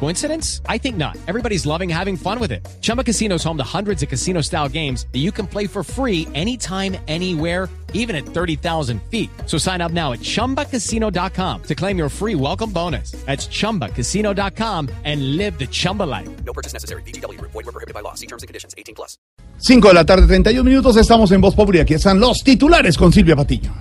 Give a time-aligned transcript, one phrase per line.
[0.00, 0.60] Coincidence?
[0.68, 1.16] I think not.
[1.26, 2.66] Everybody's loving having fun with it.
[2.82, 5.82] Chumba Casino is home to hundreds of casino style games that you can play for
[5.82, 9.30] free anytime, anywhere, even at 30,000 feet.
[9.46, 13.12] So sign up now at chumbacasino.com to claim your free welcome bonus.
[13.24, 16.28] That's chumbacasino.com and live the Chumba life.
[16.44, 17.02] No purchase necessary.
[17.02, 17.40] BGW.
[17.40, 18.14] Void were prohibited by law.
[18.14, 18.74] See terms and conditions.
[18.76, 19.16] 18 plus.
[19.56, 21.78] 5 de la tarde, 31 minutos, estamos en Voz Populi.
[21.78, 23.72] Aquí están los titulares con Silvia Patiño.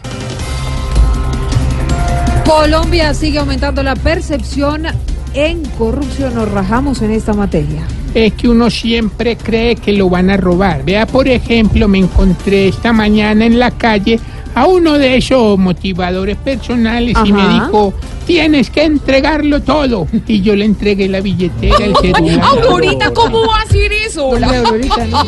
[2.46, 4.86] Colombia sigue aumentando la percepción
[5.34, 6.36] en corrupción.
[6.36, 7.84] Nos rajamos en esta materia.
[8.14, 10.84] Es que uno siempre cree que lo van a robar.
[10.86, 14.20] Vea, por ejemplo, me encontré esta mañana en la calle
[14.56, 17.94] a uno de esos motivadores personales y me dijo,
[18.28, 20.08] tienes que entregarlo todo.
[20.28, 22.42] Y yo le entregué la billetera, el celular.
[22.44, 24.28] Aurorita, ¿cómo va a decir eso?
[24.28, 25.24] Hombre, Aurorita, ¿no?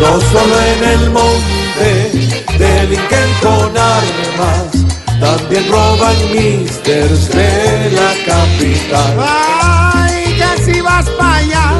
[0.00, 2.10] No solo en el monte
[2.58, 4.75] delinquen con armas,
[5.20, 9.16] también roban misters de la capital.
[9.18, 11.72] Ay, que si vas para allá,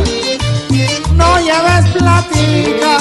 [1.14, 2.98] no lleves platica,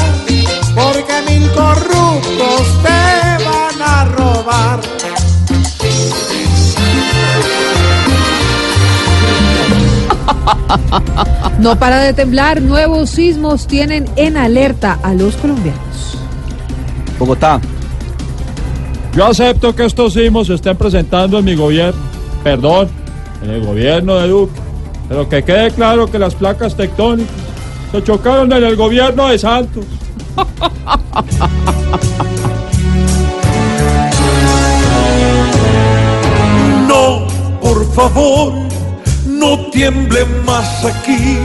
[0.76, 4.80] porque mil corruptos te van a robar.
[11.60, 12.62] No para de temblar.
[12.62, 16.18] Nuevos sismos tienen en alerta a los colombianos.
[17.18, 17.62] Bogotá.
[19.16, 22.02] Yo acepto que estos sismos se estén presentando en mi gobierno,
[22.44, 22.90] perdón,
[23.42, 24.60] en el gobierno de Duque,
[25.08, 27.34] pero que quede claro que las placas tectónicas
[27.94, 29.86] se chocaron en el gobierno de Santos.
[36.88, 37.28] No,
[37.62, 38.54] por favor,
[39.28, 41.38] no tiemble más aquí.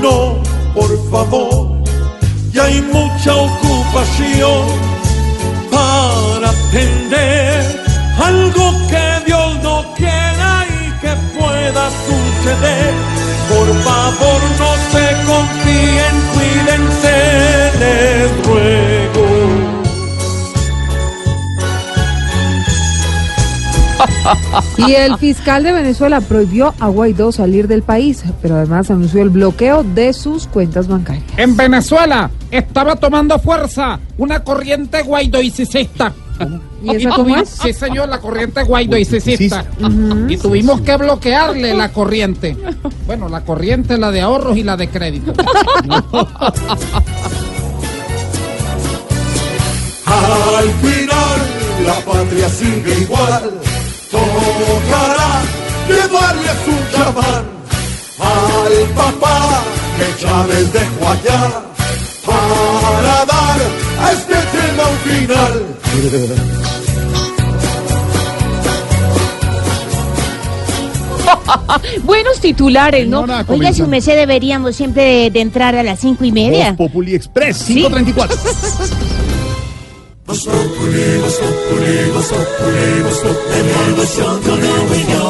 [0.00, 0.36] No,
[0.74, 1.82] por favor,
[2.52, 4.95] ya hay mucha ocupación
[8.18, 12.94] algo que Dios no quiera y que pueda suceder.
[13.48, 17.16] Por favor, no se confíen, cuídense,
[17.78, 19.26] les ruego.
[24.88, 29.30] Y el fiscal de Venezuela prohibió a Guaidó salir del país, pero además anunció el
[29.30, 31.24] bloqueo de sus cuentas bancarias.
[31.36, 36.12] En Venezuela estaba tomando fuerza una corriente guaidoicista.
[36.82, 37.48] ¿Y esa cómo es?
[37.48, 39.64] Sí, señor, la corriente guaidoicista.
[40.28, 42.56] Y tuvimos que bloquearle la corriente.
[43.06, 45.32] Bueno, la corriente, la de ahorros y la de crédito.
[50.06, 51.38] Al final
[51.84, 53.50] la patria sigue igual.
[54.10, 55.42] Tocará
[55.88, 57.44] llevarle su chamán
[58.18, 59.62] al papá
[59.98, 61.75] que Chávez dejó allá
[72.04, 73.20] Buenos titulares, ¿no?
[73.22, 73.84] Señora, Oiga, comienza.
[73.84, 76.72] su merced deberíamos siempre de, de entrar a las cinco y media.
[76.72, 78.36] Voz Populi Express, 534.
[83.56, 83.66] En
[84.42, 85.25] Blue Radio.